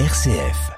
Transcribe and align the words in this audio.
RCF. 0.00 0.72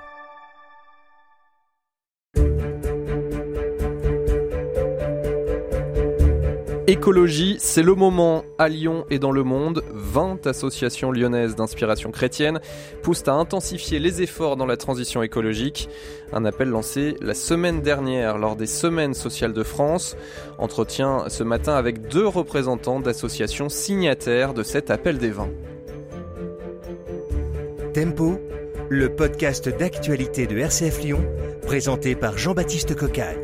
Écologie, 6.87 7.57
c'est 7.59 7.83
le 7.83 7.95
moment 7.95 8.45
à 8.59 8.69
Lyon 8.69 9.07
et 9.09 9.19
dans 9.19 9.33
le 9.33 9.43
monde. 9.43 9.83
20 9.91 10.47
associations 10.47 11.13
lyonnaises 11.13 11.57
d'inspiration 11.57 12.11
chrétienne 12.11 12.61
poussent 13.03 13.27
à 13.27 13.33
intensifier 13.33 14.01
les 14.01 14.21
efforts 14.21 14.59
dans 14.59 14.67
la 14.67 14.77
transition 14.77 15.23
écologique. 15.23 15.89
Un 16.35 16.45
appel 16.45 16.69
lancé 16.69 17.17
la 17.23 17.33
semaine 17.33 17.81
dernière 17.81 18.37
lors 18.37 18.55
des 18.55 18.67
Semaines 18.67 19.15
sociales 19.15 19.55
de 19.55 19.63
France. 19.63 20.15
Entretien 20.59 21.25
ce 21.29 21.43
matin 21.43 21.75
avec 21.75 22.07
deux 22.09 22.27
représentants 22.27 23.01
d'associations 23.01 23.71
signataires 23.71 24.53
de 24.53 24.63
cet 24.63 24.91
appel 24.91 25.17
des 25.17 25.31
20. 25.31 25.49
Tempo, 27.95 28.39
le 28.89 29.15
podcast 29.15 29.69
d'actualité 29.69 30.47
de 30.47 30.59
RCF 30.59 31.03
Lyon, 31.03 31.25
présenté 31.63 32.15
par 32.15 32.39
Jean-Baptiste 32.39 32.95
Cocagne. 32.95 33.37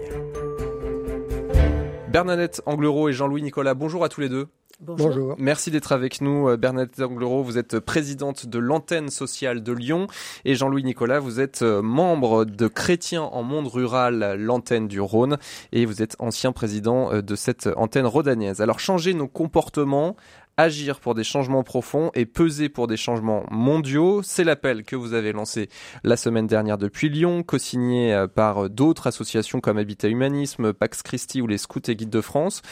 Bernadette 2.09 2.63
Anglerot 2.67 3.09
et 3.09 3.13
Jean-Louis 3.13 3.43
Nicolas, 3.43 3.75
bonjour 3.75 4.05
à 4.05 4.09
tous 4.09 4.21
les 4.21 4.29
deux. 4.29 4.49
Bonjour. 4.81 5.37
Merci 5.39 5.71
d'être 5.71 5.93
avec 5.93 6.21
nous. 6.21 6.49
Euh, 6.49 6.57
Bernadette 6.57 7.01
Anglerot, 7.01 7.45
vous 7.45 7.57
êtes 7.57 7.79
présidente 7.79 8.47
de 8.47 8.59
l'antenne 8.59 9.11
sociale 9.11 9.63
de 9.63 9.73
Lyon. 9.73 10.09
Et 10.45 10.57
Jean-Louis 10.57 10.83
Nicolas, 10.83 11.21
vous 11.21 11.39
êtes 11.39 11.63
euh, 11.63 11.83
membre 11.83 12.45
de 12.45 12.67
Chrétiens 12.67 13.23
en 13.23 13.45
monde 13.45 13.69
rural, 13.69 14.37
l'antenne 14.41 14.89
du 14.89 15.01
Rhône. 15.01 15.39
Et 15.71 15.87
vous 15.87 16.03
êtes 16.03 16.17
ancien 16.19 16.51
président 16.51 17.13
euh, 17.13 17.23
de 17.23 17.37
cette 17.37 17.69
antenne 17.77 18.07
rhodaniaise. 18.07 18.61
Alors, 18.61 18.81
changer 18.81 19.15
nos 19.15 19.29
comportements, 19.29 20.17
agir 20.57 21.01
pour 21.01 21.15
des 21.15 21.25
changements 21.25 21.63
profonds 21.63 22.11
et 22.15 22.27
peser 22.27 22.69
pour 22.69 22.87
des 22.87 22.97
changements 22.97 23.45
mondiaux. 23.51 24.23
C'est 24.23 24.45
l'appel 24.45 24.85
que 24.85 24.97
vous 24.97 25.15
avez 25.15 25.33
lancé 25.33 25.69
la 26.05 26.17
semaine 26.17 26.47
dernière 26.47 26.79
depuis 26.79 27.09
Lyon, 27.09 27.43
co-signé 27.43 28.13
euh, 28.13 28.27
par 28.27 28.69
d'autres 28.71 29.07
associations 29.07 29.61
comme 29.61 29.79
Habitat 29.79 30.09
Humanisme, 30.09 30.73
Pax 30.73 31.03
Christi 31.03 31.41
ou 31.41 31.47
les 31.47 31.59
Scouts 31.59 31.89
et 31.89 31.97
Guides 31.97 32.11
de 32.11 32.21
France. 32.21 32.63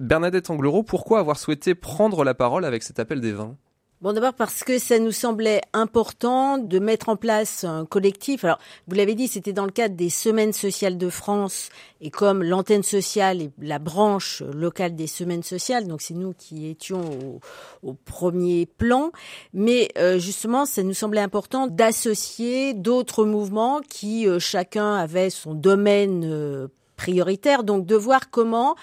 Bernadette 0.00 0.50
Anglerot, 0.50 0.84
pourquoi 0.84 1.18
avoir 1.18 1.38
souhaité 1.38 1.74
prendre 1.74 2.22
la 2.22 2.34
parole 2.34 2.64
avec 2.64 2.82
cet 2.82 3.00
appel 3.00 3.20
des 3.20 3.32
vins? 3.32 3.56
Bon, 4.00 4.12
d'abord 4.12 4.34
parce 4.34 4.62
que 4.62 4.78
ça 4.78 5.00
nous 5.00 5.10
semblait 5.10 5.60
important 5.72 6.56
de 6.56 6.78
mettre 6.78 7.08
en 7.08 7.16
place 7.16 7.64
un 7.64 7.84
collectif. 7.84 8.44
Alors, 8.44 8.60
vous 8.86 8.94
l'avez 8.94 9.16
dit, 9.16 9.26
c'était 9.26 9.52
dans 9.52 9.64
le 9.64 9.72
cadre 9.72 9.96
des 9.96 10.08
Semaines 10.08 10.52
sociales 10.52 10.98
de 10.98 11.10
France 11.10 11.70
et 12.00 12.10
comme 12.10 12.44
l'antenne 12.44 12.84
sociale 12.84 13.42
est 13.42 13.50
la 13.60 13.80
branche 13.80 14.44
locale 14.54 14.94
des 14.94 15.08
Semaines 15.08 15.42
sociales, 15.42 15.88
donc 15.88 16.00
c'est 16.00 16.14
nous 16.14 16.32
qui 16.32 16.68
étions 16.68 17.40
au, 17.82 17.94
premier 18.04 18.66
plan. 18.66 19.10
Mais 19.52 19.88
euh, 19.98 20.20
justement, 20.20 20.64
ça 20.64 20.84
nous 20.84 20.94
semblait 20.94 21.20
important 21.20 21.66
d'associer 21.66 22.74
d'autres 22.74 23.24
mouvements 23.24 23.80
qui 23.80 24.28
euh, 24.28 24.38
chacun 24.38 24.94
avait 24.94 25.30
son 25.30 25.54
domaine 25.54 26.22
euh, 26.24 26.68
prioritaire, 26.98 27.62
donc 27.62 27.86
de 27.86 27.94
voir 27.94 28.28
comment 28.28 28.76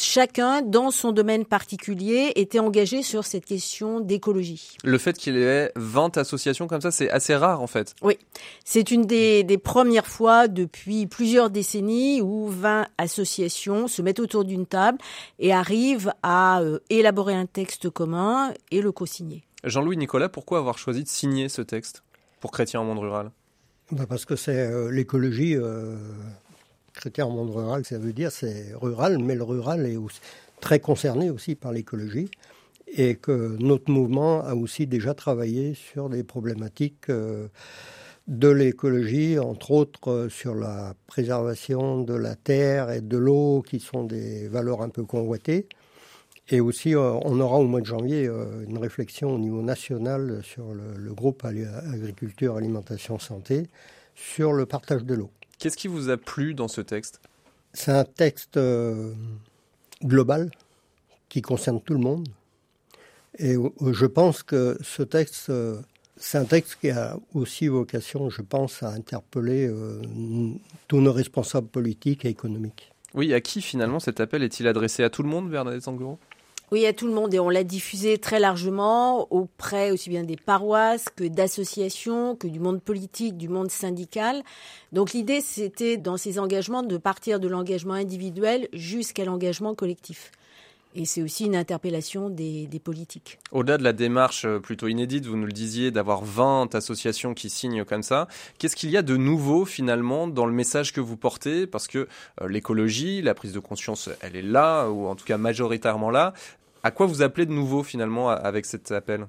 chacun, 0.00 0.62
dans 0.62 0.90
son 0.90 1.12
domaine 1.12 1.44
particulier, 1.44 2.32
était 2.36 2.60
engagé 2.60 3.02
sur 3.02 3.24
cette 3.24 3.44
question 3.44 4.00
d'écologie. 4.00 4.78
Le 4.84 4.96
fait 4.96 5.18
qu'il 5.18 5.36
y 5.36 5.42
ait 5.42 5.72
20 5.76 6.16
associations 6.16 6.68
comme 6.68 6.80
ça, 6.80 6.90
c'est 6.90 7.10
assez 7.10 7.34
rare 7.34 7.60
en 7.60 7.66
fait. 7.66 7.94
Oui, 8.00 8.16
c'est 8.64 8.90
une 8.90 9.04
des, 9.04 9.42
des, 9.42 9.58
premières 9.58 10.06
fois 10.06 10.48
depuis 10.48 11.06
plusieurs 11.06 11.50
décennies 11.50 12.22
où 12.22 12.46
20 12.46 12.86
associations 12.98 13.88
se 13.88 14.00
mettent 14.00 14.20
autour 14.20 14.44
d'une 14.44 14.64
table 14.64 14.98
et 15.40 15.52
arrivent 15.52 16.12
à 16.22 16.60
euh, 16.60 16.78
élaborer 16.88 17.34
un 17.34 17.46
texte 17.46 17.90
commun 17.90 18.54
et 18.70 18.80
le 18.80 18.92
co-signer. 18.92 19.42
Jean-Louis 19.64 19.96
Nicolas, 19.96 20.28
pourquoi 20.28 20.58
avoir 20.58 20.78
choisi 20.78 21.02
de 21.02 21.08
signer 21.08 21.48
ce 21.48 21.62
texte 21.62 22.04
pour 22.40 22.52
Chrétien 22.52 22.80
en 22.80 22.84
monde 22.84 23.00
rural? 23.00 23.32
Bah 23.90 24.06
Parce 24.08 24.24
que 24.24 24.36
c'est 24.36 24.70
euh, 24.70 24.90
l'écologie. 24.92 25.56
Euh 25.56 25.96
Chrétien 26.96 27.26
en 27.26 27.30
monde 27.30 27.50
rural, 27.50 27.84
ça 27.84 27.98
veut 27.98 28.14
dire 28.14 28.32
c'est 28.32 28.72
rural, 28.74 29.18
mais 29.18 29.34
le 29.34 29.44
rural 29.44 29.86
est 29.86 29.96
aussi 29.96 30.20
très 30.60 30.80
concerné 30.80 31.30
aussi 31.30 31.54
par 31.54 31.70
l'écologie 31.70 32.30
et 32.88 33.16
que 33.16 33.56
notre 33.60 33.90
mouvement 33.90 34.42
a 34.42 34.54
aussi 34.54 34.86
déjà 34.86 35.12
travaillé 35.12 35.74
sur 35.74 36.08
des 36.08 36.24
problématiques 36.24 37.10
euh, 37.10 37.48
de 38.28 38.48
l'écologie, 38.48 39.38
entre 39.38 39.72
autres 39.72 40.10
euh, 40.10 40.28
sur 40.30 40.54
la 40.54 40.94
préservation 41.06 42.00
de 42.00 42.14
la 42.14 42.34
terre 42.34 42.90
et 42.90 43.02
de 43.02 43.18
l'eau, 43.18 43.62
qui 43.62 43.78
sont 43.78 44.04
des 44.04 44.48
valeurs 44.48 44.80
un 44.82 44.88
peu 44.88 45.04
convoitées. 45.04 45.68
Et 46.48 46.60
aussi, 46.60 46.94
euh, 46.94 47.12
on 47.24 47.40
aura 47.40 47.58
au 47.58 47.66
mois 47.66 47.80
de 47.80 47.86
janvier 47.86 48.24
une 48.68 48.78
réflexion 48.78 49.34
au 49.34 49.38
niveau 49.38 49.62
national 49.62 50.40
sur 50.42 50.72
le 50.72 51.12
groupe 51.12 51.44
Agriculture, 51.44 52.56
Alimentation, 52.56 53.18
Santé, 53.18 53.68
sur 54.14 54.52
le 54.52 54.64
partage 54.64 55.04
de 55.04 55.14
l'eau. 55.14 55.30
Qu'est-ce 55.58 55.76
qui 55.76 55.88
vous 55.88 56.10
a 56.10 56.16
plu 56.16 56.54
dans 56.54 56.68
ce 56.68 56.80
texte? 56.80 57.20
C'est 57.72 57.92
un 57.92 58.04
texte 58.04 58.56
euh, 58.56 59.12
global 60.04 60.50
qui 61.28 61.42
concerne 61.42 61.80
tout 61.80 61.94
le 61.94 62.00
monde. 62.00 62.28
Et 63.38 63.56
euh, 63.56 63.70
je 63.92 64.06
pense 64.06 64.42
que 64.42 64.78
ce 64.82 65.02
texte, 65.02 65.50
euh, 65.50 65.80
c'est 66.16 66.38
un 66.38 66.44
texte 66.44 66.78
qui 66.80 66.90
a 66.90 67.18
aussi 67.34 67.68
vocation, 67.68 68.30
je 68.30 68.42
pense, 68.42 68.82
à 68.82 68.88
interpeller 68.90 69.70
tous 70.88 71.00
nos 71.00 71.12
responsables 71.12 71.68
politiques 71.68 72.24
et 72.24 72.28
économiques. 72.28 72.92
Oui, 73.14 73.32
à 73.32 73.40
qui 73.40 73.62
finalement 73.62 74.00
cet 74.00 74.20
appel 74.20 74.42
est-il 74.42 74.66
adressé 74.66 75.02
À 75.02 75.10
tout 75.10 75.22
le 75.22 75.28
monde, 75.28 75.50
Bernadette 75.50 75.82
Sanguro 75.82 76.18
oui, 76.72 76.84
à 76.84 76.92
tout 76.92 77.06
le 77.06 77.12
monde 77.12 77.32
et 77.32 77.38
on 77.38 77.48
l'a 77.48 77.62
diffusé 77.62 78.18
très 78.18 78.40
largement 78.40 79.32
auprès 79.32 79.92
aussi 79.92 80.10
bien 80.10 80.24
des 80.24 80.36
paroisses 80.36 81.04
que 81.14 81.22
d'associations, 81.22 82.34
que 82.34 82.48
du 82.48 82.58
monde 82.58 82.82
politique, 82.82 83.36
du 83.36 83.48
monde 83.48 83.70
syndical. 83.70 84.42
Donc 84.92 85.12
l'idée, 85.12 85.40
c'était 85.40 85.96
dans 85.96 86.16
ces 86.16 86.40
engagements 86.40 86.82
de 86.82 86.96
partir 86.96 87.38
de 87.38 87.46
l'engagement 87.46 87.94
individuel 87.94 88.68
jusqu'à 88.72 89.24
l'engagement 89.24 89.76
collectif. 89.76 90.32
Et 90.98 91.04
c'est 91.04 91.22
aussi 91.22 91.44
une 91.44 91.56
interpellation 91.56 92.30
des, 92.30 92.80
politiques. 92.82 93.38
Au-delà 93.52 93.76
de 93.76 93.84
la 93.84 93.92
démarche 93.92 94.46
euh, 94.46 94.58
plutôt 94.58 94.88
inédite, 94.88 95.26
vous 95.26 95.36
nous 95.36 95.44
le 95.44 95.52
disiez, 95.52 95.90
d'avoir 95.90 96.24
20 96.24 96.74
associations 96.74 97.34
qui 97.34 97.50
signent 97.50 97.84
comme 97.84 98.02
ça, 98.02 98.28
qu'est-ce 98.58 98.74
qu'il 98.76 98.90
y 98.90 98.96
a 98.96 99.02
de 99.02 99.16
nouveau 99.16 99.66
finalement 99.66 100.26
dans 100.26 100.46
le 100.46 100.52
message 100.54 100.94
que 100.94 101.00
vous 101.02 101.18
portez? 101.18 101.66
Parce 101.66 101.86
que 101.86 102.08
euh, 102.40 102.48
l'écologie, 102.48 103.20
la 103.20 103.34
prise 103.34 103.52
de 103.52 103.58
conscience, 103.58 104.08
elle 104.22 104.36
est 104.36 104.42
là, 104.42 104.88
ou 104.88 105.06
en 105.06 105.16
tout 105.16 105.26
cas 105.26 105.36
majoritairement 105.36 106.10
là. 106.10 106.32
À 106.82 106.90
quoi 106.90 107.04
vous 107.04 107.20
appelez 107.20 107.44
de 107.44 107.52
nouveau 107.52 107.82
finalement 107.82 108.30
avec 108.30 108.64
cet 108.64 108.90
appel? 108.90 109.26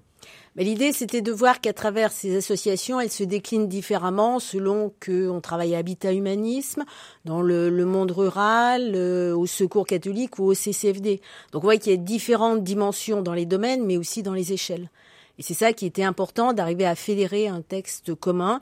Mais 0.58 0.64
l'idée, 0.64 0.92
c'était 0.92 1.22
de 1.22 1.32
voir 1.32 1.62
qu'à 1.62 1.72
travers 1.72 2.12
ces 2.12 2.36
associations, 2.36 3.00
elles 3.00 3.12
se 3.12 3.24
déclinent 3.24 3.68
différemment 3.68 4.40
selon 4.40 4.92
qu'on 5.06 5.40
travaille 5.40 5.76
à 5.76 5.78
Habitat 5.78 6.14
Humanisme, 6.14 6.84
dans 7.26 7.44
le, 7.44 7.70
monde 7.86 8.10
rural, 8.10 8.94
euh, 8.96 9.38
au 9.38 9.46
Secours 9.46 9.86
catholique 9.86 10.40
ou 10.40 10.46
au 10.46 10.56
CCFD. 10.56 11.22
Donc 11.52 11.64
on 11.64 11.68
voit 11.68 11.78
qu'il 11.78 11.92
y 11.92 11.96
a 11.96 11.98
différentes 11.98 12.64
dimensions 12.64 13.22
dans 13.22 13.36
les 13.36 13.46
domaines, 13.46 13.86
mais 13.86 13.98
aussi 13.98 14.24
dans 14.24 14.34
les 14.34 14.52
échelles. 14.52 14.90
Et 15.38 15.44
c'est 15.44 15.54
ça 15.54 15.74
qui 15.74 15.86
était 15.86 16.04
important, 16.04 16.54
d'arriver 16.54 16.88
à 16.88 16.96
fédérer 16.96 17.48
un 17.48 17.62
texte 17.62 18.16
commun 18.16 18.60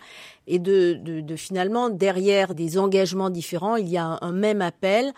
et 0.48 0.60
de, 0.60 1.00
de, 1.02 1.36
finalement, 1.38 1.90
derrière 1.90 2.56
des 2.56 2.78
engagements 2.78 3.30
différents, 3.30 3.78
il 3.78 3.88
y 3.88 3.98
a 3.98 4.18
un 4.20 4.34
même 4.34 4.62
appel 4.62 5.14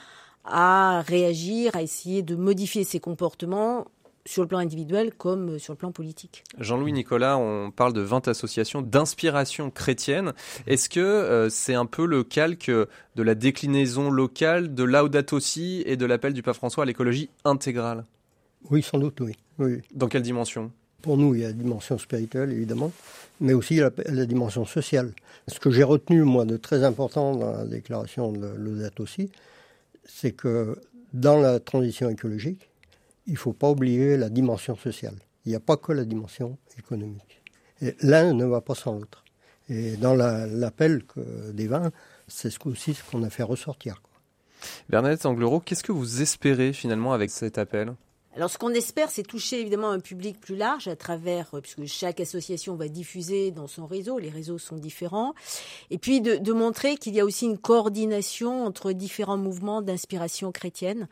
à 0.46 1.02
réagir, 1.02 1.76
à 1.76 1.82
essayer 1.82 2.22
de 2.22 2.36
modifier 2.36 2.84
ses 2.84 3.00
comportements 3.00 3.86
sur 4.28 4.42
le 4.44 4.48
plan 4.48 4.60
individuel 4.60 5.14
comme 5.14 5.58
sur 5.58 5.74
le 5.74 5.78
plan 5.78 5.92
politique. 5.92 6.44
Jean-Louis 6.60 6.94
Nicolas, 6.94 7.38
on 7.38 7.72
parle 7.72 7.94
de 7.94 8.02
20 8.02 8.28
associations 8.28 8.82
d'inspiration 8.82 9.72
chrétienne. 9.72 10.34
Est-ce 10.68 10.90
que 10.90 11.00
euh, 11.00 11.50
c'est 11.50 11.74
un 11.74 11.86
peu 11.86 12.06
le 12.06 12.24
calque 12.24 12.70
de 12.70 13.24
la 13.24 13.36
déclinaison 13.36 14.12
locale 14.12 14.76
de 14.76 14.84
Laudato 14.84 15.40
Si 15.40 15.82
et 15.86 15.96
de 15.96 16.06
l'appel 16.06 16.34
du 16.34 16.44
pape 16.44 16.56
François 16.56 16.84
à 16.84 16.86
l'écologie 16.86 17.30
intégrale? 17.46 18.06
Oui, 18.70 18.84
sans 18.84 18.98
doute, 19.00 19.20
oui. 19.22 19.34
oui. 19.60 19.82
Dans 19.94 20.08
quelle 20.08 20.24
dimension? 20.24 20.72
Pour 21.02 21.18
nous, 21.18 21.36
il 21.36 21.42
y 21.42 21.46
a 21.46 21.48
la 21.48 21.54
dimension 21.54 21.98
spirituelle, 21.98 22.52
évidemment, 22.52 22.92
mais 23.40 23.54
aussi 23.54 23.78
la, 23.78 23.92
la 24.08 24.26
dimension 24.26 24.66
sociale. 24.66 25.14
Ce 25.48 25.60
que 25.60 25.72
j'ai 25.72 25.84
retenu, 25.84 26.24
moi, 26.24 26.44
de 26.44 26.58
très 26.58 26.84
important 26.84 27.36
dans 27.36 27.52
la 27.52 27.66
déclaration 27.66 28.34
de 28.34 28.48
Laudato 28.58 29.06
Si, 29.06 29.30
c'est 30.06 30.32
que 30.32 30.76
dans 31.14 31.38
la 31.38 31.60
transition 31.60 32.10
écologique, 32.10 32.68
il 33.28 33.34
ne 33.34 33.38
faut 33.38 33.54
pas 33.54 33.70
oublier 33.70 34.18
la 34.18 34.30
dimension 34.30 34.76
sociale. 34.76 35.16
Il 35.46 35.50
n'y 35.50 35.56
a 35.56 35.60
pas 35.60 35.78
que 35.78 35.92
la 35.92 36.06
dimension 36.06 36.58
économique. 36.78 37.42
L'un 38.02 38.34
ne 38.34 38.46
va 38.46 38.62
pas 38.62 38.76
sans 38.76 38.94
l'autre. 38.94 39.24
Et 39.70 39.98
dans 39.98 40.16
l'appel 40.16 41.04
des 41.54 41.68
vins, 41.68 41.92
c'est 42.28 42.54
aussi 42.66 42.94
ce 42.94 43.04
qu'on 43.04 43.24
a 43.24 43.30
fait 43.30 43.44
ressortir. 43.44 44.02
Bernadette 44.90 45.26
Anglerot, 45.26 45.60
qu'est-ce 45.60 45.84
que 45.84 45.92
vous 45.92 46.22
espérez 46.22 46.74
finalement 46.74 47.14
avec 47.14 47.30
cet 47.30 47.58
appel? 47.58 47.94
Alors 48.38 48.52
ce 48.52 48.60
qu'on 48.60 48.70
espère, 48.70 49.10
c'est 49.10 49.24
toucher 49.24 49.60
évidemment 49.60 49.90
un 49.90 50.00
public 50.00 50.40
plus 50.40 50.56
large 50.56 50.88
à 50.88 50.96
travers, 50.96 51.48
euh, 51.56 51.60
puisque 51.60 51.84
chaque 51.86 52.20
association 52.20 52.76
va 52.76 52.88
diffuser 52.88 53.50
dans 53.50 53.66
son 53.66 53.88
réseau, 53.88 54.20
les 54.20 54.30
réseaux 54.30 54.60
sont 54.60 54.78
différents, 54.78 55.34
et 55.90 55.98
puis 55.98 56.22
de, 56.22 56.36
de 56.36 56.54
montrer 56.54 56.98
qu'il 56.98 57.16
y 57.16 57.20
a 57.20 57.26
aussi 57.26 57.46
une 57.46 57.58
coordination 57.58 58.64
entre 58.64 58.92
différents 58.92 59.38
mouvements 59.38 59.82
d'inspiration 59.82 60.52
chrétienne, 60.52 61.08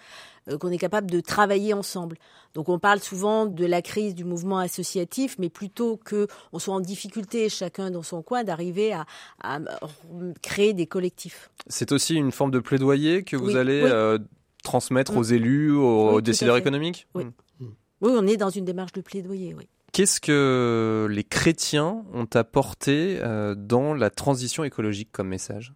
euh, 0.49 0.59
qu'on 0.59 0.69
est 0.69 0.77
capable 0.77 1.09
de 1.09 1.19
travailler 1.19 1.73
ensemble. 1.73 2.17
Donc 2.53 2.69
on 2.69 2.77
parle 2.77 2.99
souvent 2.99 3.47
de 3.47 3.65
la 3.65 3.81
crise 3.81 4.13
du 4.13 4.23
mouvement 4.23 4.59
associatif, 4.59 5.35
mais 5.39 5.49
plutôt 5.49 5.97
que 5.97 6.27
on 6.53 6.59
soit 6.59 6.75
en 6.75 6.79
difficulté 6.79 7.49
chacun 7.49 7.89
dans 7.89 8.03
son 8.03 8.21
coin, 8.21 8.43
d'arriver 8.43 8.93
à, 8.93 9.07
à, 9.41 9.57
créer 10.43 10.73
des 10.73 10.85
collectifs. 10.85 11.49
C'est 11.65 11.91
aussi 11.91 12.13
une 12.13 12.31
forme 12.31 12.51
de 12.51 12.59
plaidoyer 12.59 13.23
que 13.23 13.35
vous 13.35 13.55
allez 13.55 13.81
oui. 13.81 13.89
Euh, 13.91 14.19
transmettre 14.65 15.13
mmh. 15.13 15.17
aux 15.17 15.23
élus, 15.23 15.71
aux, 15.71 16.15
oui, 16.17 16.21
décideurs 16.21 16.57
économiques 16.57 17.07
oui. 17.15 17.23
Mmh. 17.23 17.65
oui, 18.01 18.11
on 18.13 18.27
est 18.27 18.37
dans 18.37 18.49
une 18.49 18.65
démarche 18.65 18.91
de 18.91 19.01
plaidoyer, 19.01 19.53
oui. 19.53 19.69
Qu'est-ce 19.93 20.19
que 20.19 21.07
les 21.09 21.23
chrétiens 21.23 22.03
ont 22.13 22.27
apporté 22.33 23.17
euh, 23.21 23.55
dans 23.55 23.93
la 23.93 24.09
transition 24.09 24.65
écologique 24.65 25.07
comme 25.13 25.29
message? 25.29 25.73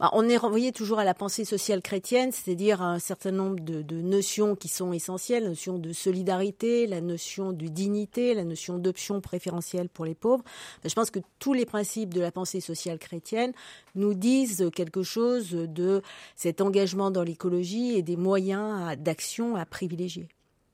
Bah, 0.00 0.10
on 0.12 0.28
est 0.28 0.36
renvoyé 0.36 0.70
toujours 0.70 1.00
à 1.00 1.04
la 1.04 1.14
pensée 1.14 1.44
sociale 1.44 1.82
chrétienne, 1.82 2.30
c'est-à-dire 2.30 2.82
un 2.82 3.00
certain 3.00 3.32
nombre 3.32 3.58
de, 3.58 3.82
de, 3.82 4.00
notions 4.00 4.54
qui 4.54 4.68
sont 4.68 4.92
essentielles, 4.92 5.42
la 5.42 5.48
notion 5.50 5.76
de 5.78 5.92
solidarité, 5.92 6.86
la 6.86 7.00
notion 7.00 7.52
de 7.52 7.66
dignité, 7.66 8.34
la 8.34 8.44
notion 8.44 8.78
d'option 8.78 9.20
préférentielle 9.20 9.88
pour 9.88 10.04
les 10.04 10.14
pauvres. 10.14 10.44
Je 10.84 10.94
pense 10.94 11.10
que 11.10 11.18
tous 11.40 11.52
les 11.52 11.66
principes 11.66 12.14
de 12.14 12.20
la 12.20 12.30
pensée 12.30 12.60
sociale 12.60 12.98
chrétienne 12.98 13.52
nous 13.96 14.14
disent 14.14 14.70
quelque 14.72 15.02
chose 15.02 15.50
de 15.50 16.02
cet 16.36 16.60
engagement 16.60 17.10
dans 17.10 17.24
l'écologie 17.24 17.96
et 17.96 18.02
des 18.02 18.16
moyens 18.16 18.96
d'action 18.98 19.56
à 19.56 19.66
privilégier. 19.66 20.28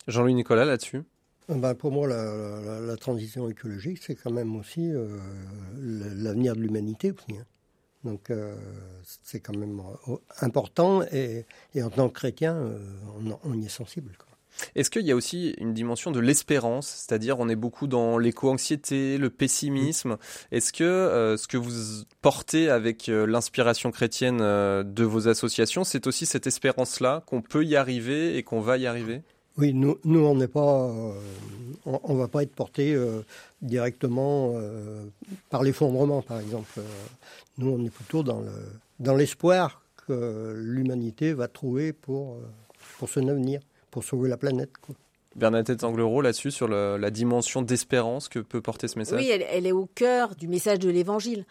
Jean-Louis 0.06 0.34
Nicolas 0.34 0.66
là-dessus? 0.66 1.02
Ben 1.48 1.74
pour 1.74 1.92
moi, 1.92 2.08
la, 2.08 2.60
la, 2.60 2.80
la 2.80 2.96
transition 2.96 3.48
écologique, 3.48 3.98
c'est 4.02 4.14
quand 4.14 4.30
même 4.30 4.56
aussi 4.56 4.90
euh, 4.90 5.18
l'avenir 5.78 6.56
de 6.56 6.60
l'humanité 6.60 7.12
aussi. 7.12 7.38
Hein. 7.38 7.44
Donc 8.04 8.30
euh, 8.30 8.54
c'est 9.22 9.40
quand 9.40 9.56
même 9.56 9.80
euh, 10.08 10.16
important 10.40 11.02
et, 11.10 11.46
et, 11.74 11.82
en 11.82 11.90
tant 11.90 12.08
que 12.08 12.14
chrétien, 12.14 12.54
euh, 12.54 12.78
on, 13.18 13.38
on, 13.50 13.60
y 13.60 13.64
est 13.64 13.70
sensible. 13.70 14.12
Est-ce 14.76 14.90
qu'il 14.90 15.02
y 15.02 15.10
a 15.10 15.16
aussi 15.16 15.54
une 15.58 15.74
dimension 15.74 16.12
de 16.12 16.20
l'espérance, 16.20 16.86
c'est-à-dire 16.86 17.40
on 17.40 17.48
est 17.48 17.56
beaucoup 17.56 17.88
dans 17.88 18.18
l'éco-anxiété, 18.18 19.18
le 19.18 19.30
pessimisme. 19.30 20.16
Est-ce 20.52 20.72
que 20.72 20.84
euh, 20.84 21.36
ce 21.36 21.48
que 21.48 21.56
vous 21.56 22.04
portez 22.20 22.68
avec 22.68 23.08
l'inspiration 23.08 23.90
chrétienne 23.90 24.38
de 24.38 25.04
vos 25.04 25.26
associations, 25.26 25.82
c'est 25.82 26.06
aussi 26.06 26.26
cette 26.26 26.46
espérance-là 26.46 27.24
qu'on 27.26 27.42
peut 27.42 27.64
y 27.64 27.74
arriver 27.74 28.36
et 28.36 28.42
qu'on 28.44 28.60
va 28.60 28.76
y 28.76 28.86
arriver? 28.86 29.22
Oui, 29.56 29.72
nous, 29.72 29.98
nous 30.04 30.20
on 30.20 30.34
n'est 30.34 30.48
pas, 30.48 30.88
euh, 30.88 31.12
on, 31.86 32.00
on, 32.02 32.14
va 32.14 32.28
pas 32.28 32.42
être 32.42 32.54
porté 32.54 32.94
euh, 32.94 33.22
directement 33.62 34.54
euh, 34.56 35.04
par 35.50 35.62
l'effondrement, 35.62 36.22
par 36.22 36.40
exemple. 36.40 36.80
Nous, 37.58 37.70
on 37.70 37.84
est 37.84 37.90
plutôt 37.90 38.22
dans 38.22 38.40
le, 38.40 38.52
dans 39.00 39.14
l'espoir 39.14 39.82
que 40.06 40.54
l'humanité 40.56 41.32
va 41.32 41.48
trouver 41.48 41.92
pour 41.92 42.38
pour 42.98 43.08
son 43.08 43.28
avenir, 43.28 43.60
pour 43.90 44.04
sauver 44.04 44.28
la 44.28 44.36
planète. 44.36 44.70
Quoi. 44.80 44.94
Bernadette 45.36 45.82
Anglerot, 45.82 46.20
là-dessus, 46.20 46.50
sur 46.50 46.68
le, 46.68 46.96
la 46.96 47.10
dimension 47.10 47.62
d'espérance 47.62 48.28
que 48.28 48.38
peut 48.38 48.60
porter 48.60 48.86
ce 48.86 48.98
message? 48.98 49.20
Oui, 49.20 49.30
elle, 49.30 49.44
elle 49.50 49.66
est 49.66 49.72
au 49.72 49.86
cœur 49.86 50.36
du 50.36 50.46
message 50.46 50.78
de 50.78 50.90
l'Évangile. 50.90 51.44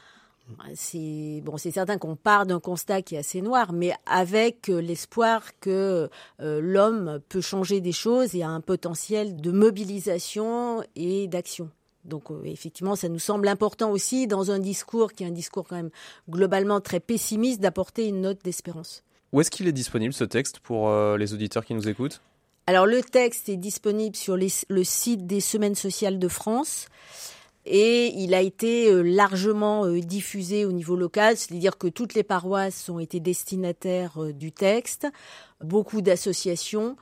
C'est 0.76 1.42
bon, 1.44 1.58
c'est 1.58 1.72
certain 1.72 1.98
qu'on 1.98 2.16
part 2.16 2.46
d'un 2.46 2.60
constat 2.60 3.02
qui 3.02 3.16
est 3.16 3.20
assez 3.20 3.42
noir, 3.42 3.74
mais 3.74 3.94
avec 4.06 4.68
l'espoir 4.68 5.42
que 5.60 6.10
euh, 6.42 6.62
l'homme 6.62 7.20
peut 7.30 7.42
changer 7.42 7.82
des 7.82 7.92
choses 7.92 8.36
et 8.36 8.44
a 8.44 8.50
un 8.50 8.62
potentiel 8.62 9.36
de 9.36 9.52
mobilisation 9.52 10.84
et 10.96 11.28
d'action. 11.28 11.70
Donc 12.06 12.30
euh, 12.32 12.42
effectivement, 12.44 12.96
ça 12.96 13.10
nous 13.10 13.20
semble 13.20 13.48
important 13.48 13.92
aussi 13.92 14.28
dans 14.28 14.52
un 14.52 14.60
discours 14.60 15.14
qui 15.14 15.24
est 15.24 15.28
un 15.28 15.32
discours 15.32 15.66
quand 15.68 15.78
même 15.78 15.92
globalement 16.30 16.82
très 16.82 17.00
pessimiste 17.00 17.62
d'apporter 17.62 18.08
une 18.08 18.22
note 18.22 18.40
d'espérance. 18.44 19.04
Où 19.32 19.42
est-ce 19.42 19.50
qu'il 19.50 19.68
est 19.68 19.74
disponible 19.74 20.14
ce 20.14 20.26
texte 20.26 20.60
pour 20.60 20.90
euh, 20.90 21.18
les 21.18 21.34
auditeurs 21.34 21.66
qui 21.66 21.74
nous 21.74 21.88
écoutent? 21.88 22.22
Alors 22.68 22.86
le 22.86 23.02
texte 23.02 23.50
est 23.50 23.58
disponible 23.58 24.16
sur 24.16 24.38
les, 24.38 24.50
le 24.70 24.84
site 24.84 25.26
des 25.26 25.42
Semaines 25.42 25.76
sociales 25.76 26.20
de 26.20 26.28
France 26.28 26.88
et 27.66 28.14
il 28.16 28.34
a 28.34 28.42
été 28.42 28.90
euh, 28.90 29.02
largement 29.02 29.86
euh, 29.86 30.00
diffusé 30.00 30.66
au 30.66 30.72
niveau 30.72 30.96
local, 30.96 31.38
c'est-à-dire 31.38 31.78
que 31.78 31.88
toutes 31.88 32.14
les 32.14 32.24
paroisses 32.24 32.90
ont 32.90 33.00
été 33.00 33.20
destinataires 33.20 34.22
euh, 34.22 34.34
du 34.34 34.52
texte, 34.52 35.08
beaucoup 35.64 36.02
d'associations. 36.02 36.98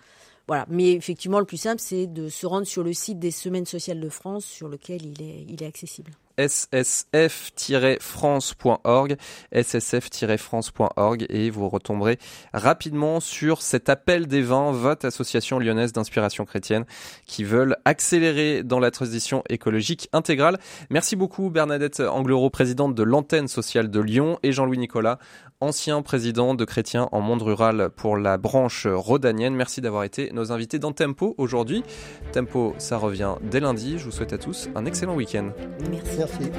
Voilà. 0.48 0.66
Mais 0.69 0.92
effectivement, 0.92 1.40
le 1.40 1.46
plus 1.46 1.58
simple, 1.58 1.81
c'est 1.81 2.08
de 2.08 2.30
se 2.30 2.46
rendre 2.46 2.68
sur 2.68 2.84
le 2.84 2.94
site 2.94 3.19
des 3.19 3.31
Semaines 3.31 3.66
sociales 3.66 4.00
de 4.00 4.10
France, 4.10 4.46
sur 4.46 4.68
lequel 4.68 5.06
il 5.06 5.22
est, 5.22 5.46
il 5.48 5.63
est 5.63 5.68
accessible 5.68 6.12
ssf-france.org, 6.38 9.18
ssf-france.org 9.54 11.25
et 11.30 11.50
vous 11.50 11.69
retomberez 11.69 12.18
rapidement 12.54 13.19
sur 13.19 13.62
cet 13.62 13.89
appel 13.89 14.28
des 14.28 14.42
vins, 14.42 14.72
votre 14.72 15.06
association 15.06 15.60
lyonnaise 15.60 15.94
d'inspiration 15.94 16.45
chrétienne 16.45 16.86
qui 17.25 17.44
veulent 17.44 17.78
accélérer 17.86 18.63
dans 18.63 18.80
la 18.80 18.92
transition 18.92 19.44
écologique 19.50 20.10
intégrale. 20.13 20.57
Merci 20.89 21.16
beaucoup 21.16 21.50
Bernadette 21.50 22.00
Anglerot, 22.00 22.50
présidente 22.50 22.95
de 22.95 23.04
l'antenne 23.04 23.48
sociale 23.48 23.89
de 23.89 24.00
Lyon 24.00 24.39
et 24.44 24.51
Jean-Louis 24.51 24.78
Nicolas, 24.78 25.19
ancien 25.60 26.01
président 26.01 26.56
de 26.56 26.66
Chrétiens 26.66 27.10
en 27.12 27.22
monde 27.22 27.42
rural 27.42 27.89
pour 27.95 28.18
la 28.18 28.38
branche 28.38 28.88
rhodanienne. 28.88 29.56
Merci 29.56 29.81
d'avoir 29.81 30.04
été 30.04 30.31
nos 30.33 30.51
invités 30.51 30.80
dans 30.80 30.92
Tempo 30.92 31.36
aujourd'hui. 31.38 31.83
Tempo, 32.31 32.74
ça 32.78 32.98
revient 32.98 33.36
dès 33.44 33.60
lundi. 33.60 33.98
Je 33.98 34.06
vous 34.06 34.12
souhaite 34.12 34.33
à 34.33 34.38
tous 34.38 34.69
un 34.75 34.86
excellent 34.86 35.16
week-end. 35.16 35.51
Merci. 35.89 36.20
Merci. 36.21 36.51